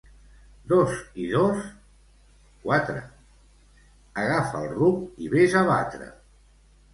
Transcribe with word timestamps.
—Dos 0.69 0.93
i 1.23 1.25
dos? 1.33 1.59
—Quatre. 2.63 3.03
—Agafa 4.23 4.63
el 4.63 4.73
ruc 4.79 5.23
i 5.27 5.31
ves 5.37 5.55
a 5.61 5.63
batre. 5.69 6.11